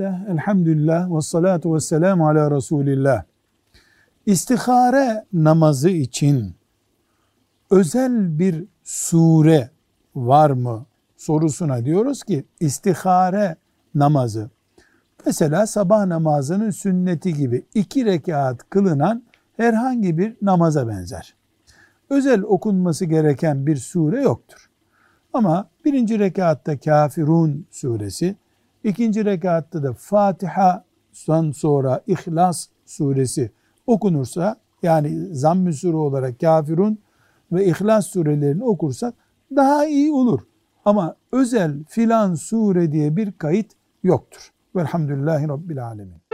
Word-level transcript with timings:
Bismillah, 0.00 0.28
elhamdülillah, 0.28 1.16
ve 1.16 1.20
salatu 1.20 1.74
ve 1.74 1.80
selamu 1.80 2.28
ala 2.28 2.50
Resulillah. 2.50 3.22
İstihare 4.26 5.24
namazı 5.32 5.90
için 5.90 6.54
özel 7.70 8.38
bir 8.38 8.64
sure 8.84 9.70
var 10.14 10.50
mı 10.50 10.86
sorusuna 11.16 11.84
diyoruz 11.84 12.22
ki 12.22 12.44
istihare 12.60 13.56
namazı 13.94 14.50
mesela 15.26 15.66
sabah 15.66 16.06
namazının 16.06 16.70
sünneti 16.70 17.34
gibi 17.34 17.64
iki 17.74 18.04
rekat 18.04 18.70
kılınan 18.70 19.22
herhangi 19.56 20.18
bir 20.18 20.36
namaza 20.42 20.88
benzer. 20.88 21.34
Özel 22.10 22.42
okunması 22.42 23.04
gereken 23.04 23.66
bir 23.66 23.76
sure 23.76 24.22
yoktur. 24.22 24.70
Ama 25.32 25.68
birinci 25.84 26.18
rekatta 26.18 26.78
Kafirun 26.78 27.66
suresi, 27.70 28.36
ikinci 28.84 29.24
rekatta 29.24 29.82
da 29.82 29.92
Fatiha'dan 29.92 31.50
sonra 31.50 32.00
İhlas 32.06 32.66
suresi 32.86 33.50
okunursa 33.86 34.56
yani 34.82 35.34
zamm-ı 35.34 35.72
sure 35.72 35.96
olarak 35.96 36.40
Kafirun 36.40 36.98
ve 37.52 37.66
İhlas 37.66 38.06
surelerini 38.06 38.64
okursak 38.64 39.14
daha 39.56 39.86
iyi 39.86 40.12
olur. 40.12 40.40
Ama 40.84 41.16
özel 41.32 41.84
filan 41.88 42.34
sure 42.34 42.92
diye 42.92 43.16
bir 43.16 43.32
kayıt 43.32 43.72
yoktur. 44.02 44.50
Velhamdülillahi 44.76 45.48
Rabbil 45.48 45.86
Alemin. 45.86 46.29